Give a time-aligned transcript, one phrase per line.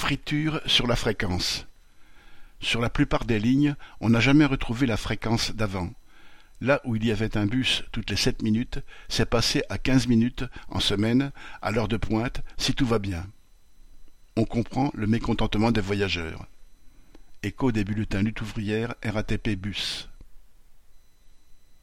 [0.00, 1.66] Friture sur la fréquence.
[2.58, 5.92] Sur la plupart des lignes, on n'a jamais retrouvé la fréquence d'avant.
[6.62, 8.78] Là où il y avait un bus toutes les sept minutes,
[9.10, 13.26] c'est passé à quinze minutes en semaine, à l'heure de pointe, si tout va bien.
[14.36, 16.46] On comprend le mécontentement des voyageurs.
[17.42, 20.09] Écho des bulletins lutte ouvrière RATP Bus.